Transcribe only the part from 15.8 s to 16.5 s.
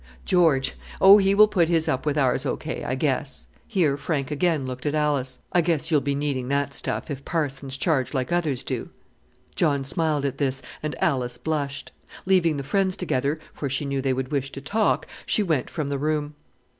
the room.